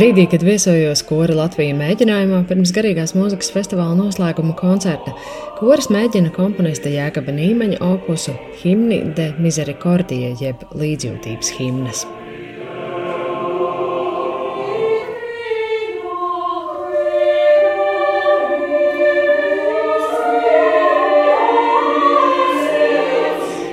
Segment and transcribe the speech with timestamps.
[0.00, 5.12] Brīdī, kad viesojos Kora Latvijas mēģinājumā pirms garīgās mūzikas festivāla noslēguma koncerta,
[5.58, 8.32] koris mēģina komponista Jēkaba Nīmeņa opusu
[8.62, 12.06] Himni de Misericordie jeb līdzjūtības himnas.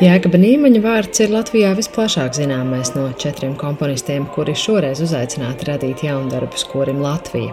[0.00, 6.64] Jēkaba Nīmaņa vārds ir Latvijā visplašāk zināmais no četriem komponistiem, kuri šoreiz uzaicināti radīt jaundarbus
[6.70, 7.52] korim Latvija.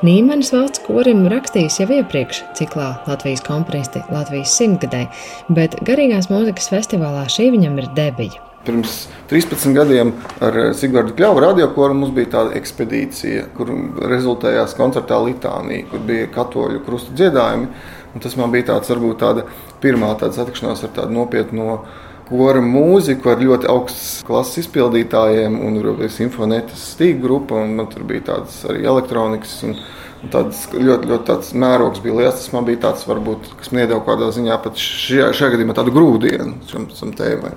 [0.00, 5.02] Nīmanis valsts korim rakstījis jau iepriekš ciklā Latvijas komponisti Latvijas simtgadē,
[5.52, 8.40] bet garīgās mūzikas festivālā šī viņam ir debija.
[8.64, 8.96] Pirms
[9.28, 13.68] 13 gadiem ar Sigūdu Kļavu radiokoru mums bija tāda ekspedīcija, kur
[14.10, 17.68] rezultējās koncertā Litānija, kur bija katoļu krustu dziedājumi.
[18.16, 19.42] Un tas man bija tāds, varbūt tāda
[19.82, 21.74] pirmā tāda satikšanās ar tādu nopietnu
[22.30, 28.06] kora mūziku ar ļoti augstas klases izpildītājiem, un arī simfonētas stīgu grupa, un man tur
[28.08, 29.58] bija tādas arī elektronikas.
[29.68, 29.76] Un,
[30.24, 32.40] un tāds ļoti, ļoti tāds mērogs bija liels.
[32.40, 35.94] Tas man bija tāds, varbūt, kas man iedeva kādā ziņā pat šajā, šajā gadījumā tādu
[35.98, 37.52] grūdienu šim tēmai.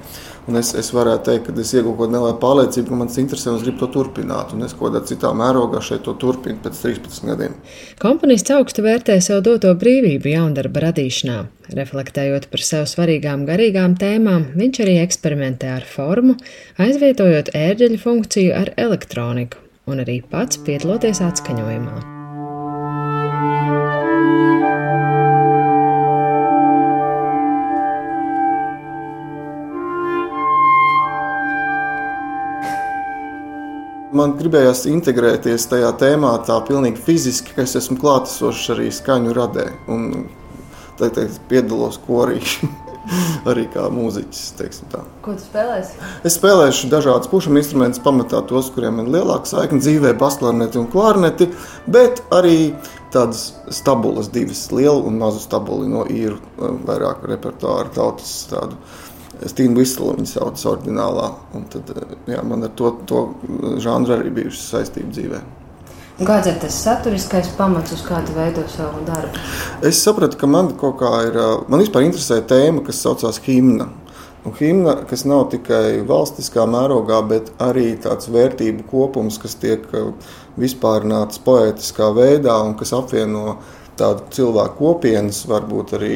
[0.49, 3.51] Un es, es varētu teikt, ka es iegūstu kaut kādu pārliecību, ka man tas interesē
[3.51, 4.55] un es gribu to turpināt.
[4.55, 7.55] Un es kaut kādā citā mērogā šeit to turpinu pēc 13 gadiem.
[8.01, 11.39] Komponists augstu vērtē sev doto brīvību jaundarba radīšanā.
[11.77, 16.39] Reflektējot par sev svarīgām garīgām tēmām, viņš arī eksperimentē ar formu,
[16.81, 22.18] aizvietojot ērģeļu funkciju ar elektroniku un arī pats piedaloties atskaņojumā.
[34.19, 39.69] Man gribējās integrēties tajā tēmā, tā pilnīgi fiziski, ka es esmu klātesošs arī skaņu radē.
[39.91, 40.27] Un,
[40.99, 42.41] tā teikt, piedalos korī.
[43.49, 44.43] arī kā mūziķis.
[45.23, 45.97] Ko tu spēlēsi?
[46.27, 51.49] Es spēlēšu dažādus pušu instrumentus, pamatā tos, kuriem ir lielāka saikne dzīvē, basklarneti un klarneti,
[51.89, 52.73] bet arī
[53.13, 56.37] tādas stabulas, divas lielu un mazu stabuli no īru
[56.85, 58.77] vairāk repertuāra tautas tādu
[59.47, 61.29] Stīna Vistela viņa sauc ordinālā.
[61.55, 61.93] Un tad,
[62.27, 63.23] jā, man ar to, to
[63.79, 65.39] žanru arī bijusi saistība dzīvē.
[66.19, 69.39] Kāds ir tas saturiskais pamats, uz kādu veido savu darbu?
[69.87, 71.39] Es sapratu, ka man kaut kā ir.
[71.71, 73.87] Man vispār interesē tēma, kas saucās himna.
[74.47, 79.87] Un himna, kas nav tikai valstiskā mērogā, bet arī tāds vērtību kopums, kas tiek
[80.59, 83.57] vispārināts poētiskā veidā un kas apvieno
[83.99, 86.13] tādu cilvēku kopienas, varbūt arī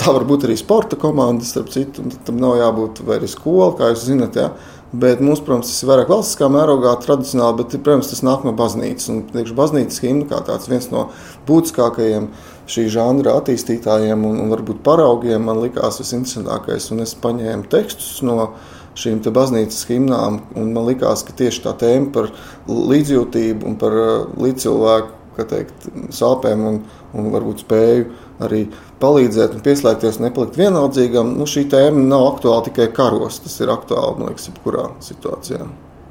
[0.00, 2.06] Tā var būt arī sporta komanda, starp citu.
[2.24, 4.38] Tam nav jābūt arī skola, kā jūs zinat.
[4.38, 4.46] Ja?
[4.90, 9.10] Bet mums, protams, tas ir vairāk valstiskā mērogā, tradicionāli, bet, protams, tas nāk no baznīcas.
[9.12, 11.04] Un, teikšu, baznīcas himna kā tāds viens no
[11.50, 12.30] būtiskākajiem
[12.70, 16.88] šī žanra attīstītājiem un, un varbūt paraugiem man likās visinteresantākais.
[16.94, 18.54] Un es paņēmu tekstus no
[18.98, 22.32] šīm baznīcas himnām, un man likās, ka tieši tā tēma par
[22.66, 26.80] līdzjūtību un par uh, līdzcilvēku teikt, sāpēm un,
[27.16, 28.08] un varbūt spēju
[28.44, 28.64] arī
[29.00, 31.36] palīdzēt un pieslēgties, nepalikt vienaldzīgam.
[31.38, 35.68] Nu, šī tēma nav aktuāla tikai karos, tas ir aktuāli, man liekas, jebkurā situācijā.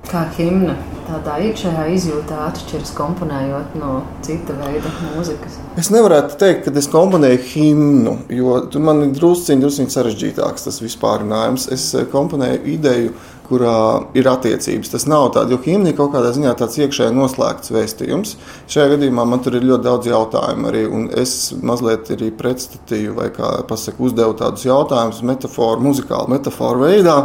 [0.08, 0.74] Kā himna
[1.10, 5.58] tādā iekšējā izjūtā atšķiras komponējot no cita veida mūzikas?
[5.82, 10.80] Es nevarētu teikt, ka es komponēju himnu, jo tur man ir drusciņš, drusciņš sarežģītāks tas
[10.86, 11.68] vispārinājums.
[11.76, 13.12] Es eh, komponēju ideju,
[13.50, 13.76] kurā
[14.18, 14.92] ir attiecības.
[14.94, 18.36] Tas nav tāds, jo himna ir kaut kādā ziņā tāds iekšēji noslēgts vēstījums.
[18.70, 21.36] Šajā gadījumā man tur ir ļoti daudz jautājumu arī, un es
[21.66, 27.24] mazliet arī pretstatīju, vai kā pasaka, uzdevu tādus jautājumus metaforu, muzikālu metaforu veidā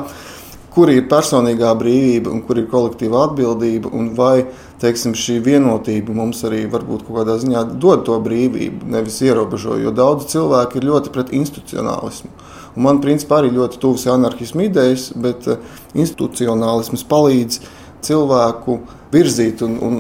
[0.75, 4.47] kur ir personīgā brīvība un kur ir kolektīva atbildība, un vai
[4.83, 9.79] teiksim, šī vienotība mums arī varbūt kaut kādā ziņā dod to brīvību, nevis ierobežo.
[9.83, 12.33] Jo daudzi cilvēki ir ļoti pret institucionālismu.
[12.75, 15.63] Un man principā arī ļoti tuvs anarchismu idejas, bet eh,
[15.95, 17.61] institucionālisms palīdz
[18.05, 18.79] cilvēku
[19.15, 19.97] virzīt un, un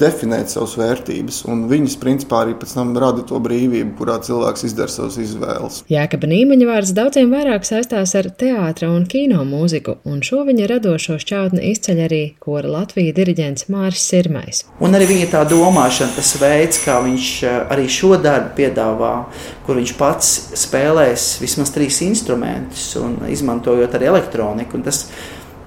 [0.00, 1.42] definēt savas vērtības.
[1.50, 5.82] Un viņas, principā, arī pēc tam rada to brīvību, kurā cilvēks izdara savas izvēles.
[5.92, 11.18] Jēkabā Nīmeņa vārds daudziem vairāk saistās ar teātra un kino mūziku, un šo viņa radošo
[11.22, 14.64] šķautni izceļ arī kora Latvijas diriģents Māris Sirmais.
[14.84, 19.14] Un arī viņa tā domāšana, tas veids, kā viņš eh, arī šo darbu piedāvā,
[19.66, 20.34] kur viņš pats
[20.64, 24.80] spēlēs vismaz trīs instrumentus un izmantojot arī elektroniku.
[24.84, 25.06] Tas,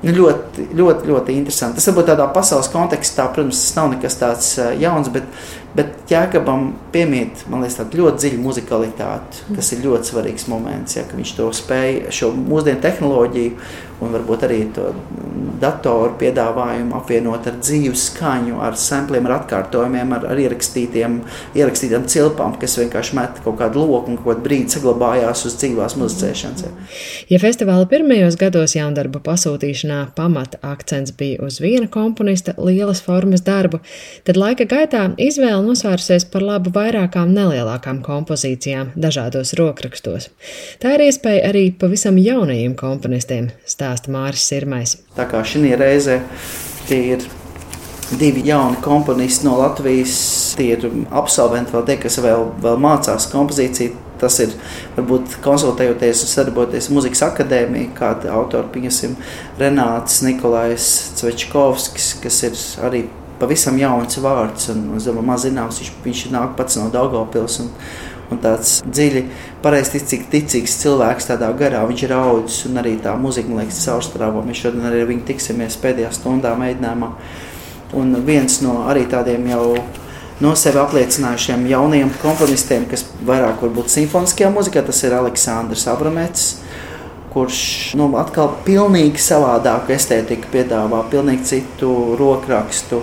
[0.04, 1.80] Nu, ļoti, ļoti, ļoti interesanti.
[1.80, 5.26] Tas varbūt tādā pasaules kontekstā, protams, tas nav nekas tāds jauns, bet,
[5.76, 11.04] bet Jēkabam piemīt, man liekas, tāda ļoti dziļa muzikalitāte, kas ir ļoti svarīgs moments, ja,
[11.12, 14.92] viņš to spēja, šo mūsdienu tehnoloģiju un varbūt arī to
[15.58, 21.16] datoru piedāvājumu apvienot ar dzīvu skaņu, ar sampliem, ar atkārtojumiem, ar, ar ierakstītiem,
[21.58, 25.98] ierakstītām cilpām, kas vienkārši met kaut kādu loku un kaut kādu brīdi saglabājās uz dzīvās
[25.98, 26.68] muzicēšanas.
[27.32, 33.82] Ja festivāla pirmajos gados jaundarbu pasūtīšanā pamata akcents bija uz viena komponista lielas formas darbu,
[34.30, 40.30] tad laika gaitā izvēle nosvērsies par labu vairākām nelielākām kompozīcijām dažādos rokrakstos.
[40.84, 44.98] Tā ir iespēja arī pavisam jaunajiem komponistiem, stāsta Māris Sirmais.
[45.18, 46.22] Tā kā šī reizē
[46.88, 47.28] tie ir
[48.20, 50.56] divi jauni komponisti no Latvijas.
[50.58, 54.04] Tie ir absolventi, vēl tie, kas vēl, vēl mācās kompozīciju.
[54.18, 54.54] Tas ir
[54.96, 59.14] varbūt konsultējoties un sadarbojoties muzikas akadēmijā, kāda autora pieņemsim
[59.62, 60.88] Renāts Nikolais
[61.20, 62.58] Cvečkovskis, kas ir
[62.88, 63.04] arī
[63.42, 64.86] pavisam jauns vārds un,
[65.26, 65.82] maz zināms.
[65.82, 67.70] Viņš, viņš nāk pats no Daugavpils un,
[68.32, 69.24] un tāds dziļi,
[69.66, 71.84] pareizticīgs, ticīgs cilvēks tādā garā.
[71.90, 74.44] Viņš ir audzis un arī tā muzika, man liekas, caurstrāvo.
[74.46, 77.14] Mēs šodien arī ar viņu tiksimies pēdējā stundā mēģinājumā.
[77.98, 79.64] Un viens no arī tādiem jau
[80.44, 86.52] no sevi apliecinājušiem jauniem komponistiem, kas vairāk varbūt simfoniskajā mūzikā, tas ir Aleksandrs Abramets
[87.34, 87.60] kurš
[88.00, 93.02] nu, atkal pilnīgi savādāku estētiku piedāvā, pilnīgi citu rokrakstu,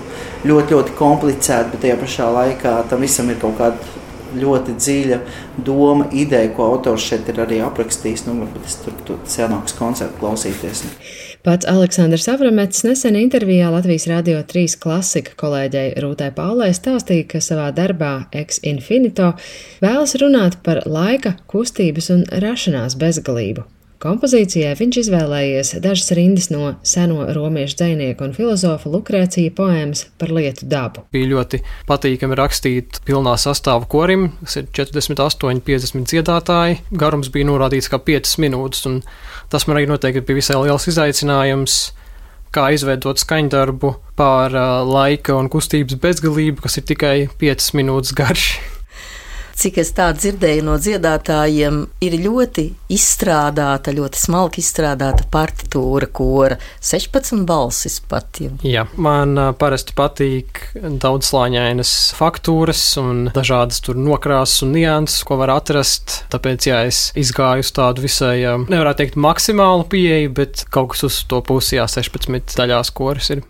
[0.49, 3.93] ļoti, ļoti komplicētu, bet tajā pašā laikā tam visam ir kaut kāda
[4.35, 5.19] ļoti dziļa
[5.67, 8.25] doma, ideja, ko autors šeit ir arī aprakstījis.
[8.29, 10.85] Nu, varbūt es tur, tur senāks koncertu klausīties.
[11.45, 17.69] Pats Aleksandrs Avramets nesen intervijā Latvijas Rādio 3 klasika kolēģei Rūtai Paulē stāstīja, ka savā
[17.77, 19.35] darbā Ex Infinito
[19.85, 23.69] vēlas runāt par laika, kustības un rašanās bezgalību
[24.05, 30.69] Kompozīcijai viņš izvēlējies dažas rindas no seno romiešu dzinieku un filozofa Lukrēcija poēmas par lietu
[30.69, 31.07] dabu.
[31.15, 36.83] Bija ļoti patīkami rakstīt pilnā sastāvā korim, kas ir 48, 50 dziedātāji.
[36.93, 39.01] Garums bija norādīts kā 5 minūtes, un
[39.49, 41.81] tas man arī noteikti bija visai liels izaicinājums
[42.55, 48.51] kā izveidot skaņdarbu pār uh, laika un kustības bezgalību, kas ir tikai 5 minūtes garš
[49.59, 57.45] cik es tā dzirdēju no dziedātājiem, ir ļoti izstrādāta, ļoti smalki izstrādāta partitūra, kora 16
[57.49, 58.41] balsis pat.
[58.43, 58.53] Jau.
[58.67, 66.23] Jā, man parasti patīk daudzslāņainas faktūras un dažādas tur nokrāsas un nianses, ko var atrast.
[66.33, 68.37] Tāpēc, jā, es izgāju uz tādu visai,
[68.67, 73.45] nevarētu teikt, maksimālu pieeju, bet kaut kas uz to pusi, jā, 16 daļās koras ir.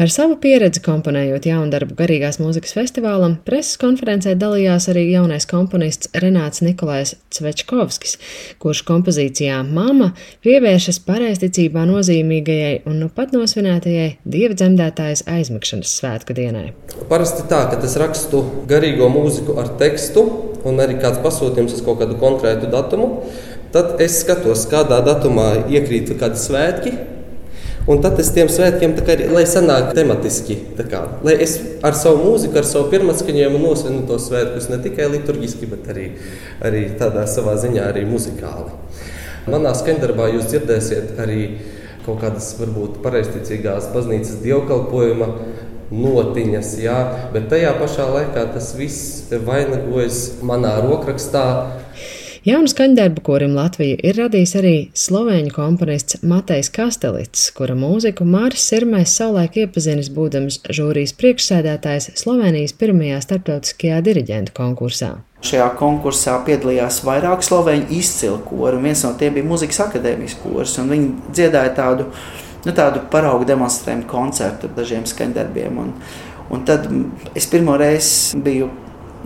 [0.00, 6.10] Ar savu pieredzi komponējot jaunu darbu garīgās mūzikas festivālam, preses konferencē dalījās arī jaunais komponists
[6.22, 8.16] Renāts Nikolais Cvečkovskis,
[8.62, 10.12] kurš kompozīcijā Mama
[10.44, 16.72] pievēršas pareizticībā nozīmīgajai un nu pat nosvinētajai dievdzemdētājas aizmigšanas svētku dienai.
[17.10, 20.26] Parasti tā, ka es rakstu garīgo mūziku ar tekstu
[20.64, 23.10] un arī kāds pasūtījums uz kaut kādu konkrētu datumu.
[23.74, 26.92] Tad es skatos, kādā datumā iekrīt kādi svētki,
[27.84, 30.54] Un tad es tiem svētkiem, kā, lai sanāk tematiski,
[30.88, 35.68] kā, lai es ar savu mūziku, ar savu pirmatskaņojumu nosvinu tos svētkus ne tikai liturgiski,
[35.68, 36.06] bet arī,
[36.64, 38.72] arī tādā savā ziņā arī muzikāli.
[39.52, 41.42] Manā skaņdarbā jūs dzirdēsiet arī
[42.06, 45.28] kaut kādas varbūt pareizticīgās baznīcas dievkalpojuma
[45.92, 46.98] notiņas, jā,
[47.36, 51.44] bet tajā pašā laikā tas viss vainagojas manā rokrakstā
[52.44, 59.14] Jaunu skaņdarbu korim Latviju ir radījis arī slovēņu komponists Matejs Kastelits, kura mūziku Māris Sirmais
[59.16, 65.10] savulaik iepazinis būdams žūrijas priekšsēdētājs Slovenijas pirmajā starptautiskajā diriģentu konkursā.
[65.40, 70.76] Šajā konkursā piedalījās vairāk slovēņu izcilu koru, un viens no tiem bija Mūzikas akadēmijas kurs.
[70.92, 72.10] Viņi dziedāja tādu,
[72.68, 75.80] nu, tādu paraugu demonstrējumu koncertu ar dažiem skaņdarbiem.
[75.80, 75.94] Un,
[76.52, 76.90] un tad
[77.32, 78.68] es pirmo reizi biju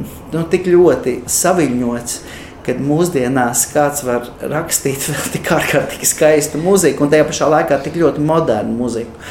[0.06, 2.20] nu, tik ļoti saviņots
[2.68, 7.98] kad mūsdienās kāds var rakstīt vēl tik ārkārtīgi skaistu mūziku un tajā pašā laikā tik
[8.02, 9.28] ļoti modernu mūziku.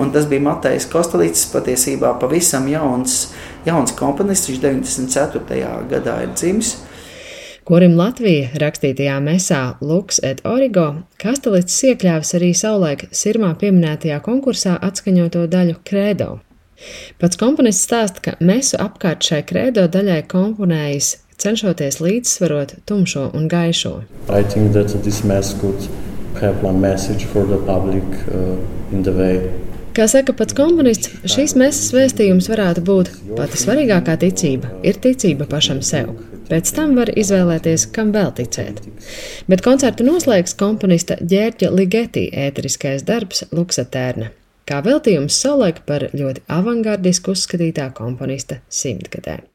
[0.00, 3.32] Un tas bija Matejs Kostelīts, patiesībā pavisam jauns,
[3.66, 5.74] jauns komponists, viņš 94.
[5.90, 6.76] gadā ir dzimis.
[7.70, 10.86] Kurim Latvija rakstītajā mesā Lux et Origo
[11.22, 16.30] Kastelīts iekļāvis arī savulaik sirmā pieminētajā konkursā atskaņoto daļu Credo.
[17.20, 23.94] Pats komponists stāsta, ka mesu apkārt šai Credo daļai komponējis cenšoties līdzsvarot tumšo un gaišo.
[24.00, 24.36] Uh,
[29.90, 35.80] Kā saka pats komponists, šīs mēsas vēstījums varētu būt pati svarīgākā ticība ir ticība pašam
[35.82, 36.12] sev.
[36.50, 38.80] Pēc tam var izvēlēties, kam vēl ticēt.
[39.50, 44.32] Bet koncertu noslēgs komponista Ģērķa Ligeti ēteriskais darbs Luksatērna,
[44.66, 49.49] kā veltījums savulaik par ļoti avangardisku uzskatītā komponista simtgadē.